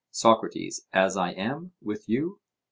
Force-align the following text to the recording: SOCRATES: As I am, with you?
SOCRATES: 0.09 0.87
As 0.91 1.15
I 1.15 1.29
am, 1.29 1.73
with 1.79 2.09
you? 2.09 2.39